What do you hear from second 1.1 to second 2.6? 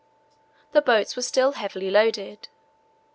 were still heavily loaded.